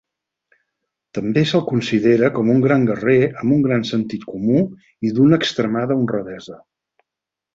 També 1.17 1.41
se'l 1.49 1.61
considera 1.71 2.29
com 2.37 2.49
un 2.53 2.63
gran 2.63 2.87
guerrer 2.89 3.19
amb 3.43 3.67
gran 3.67 3.85
sentit 3.89 4.25
comú 4.31 4.63
i 5.09 5.11
d'una 5.19 5.39
extremada 5.43 6.01
honradesa. 6.05 6.61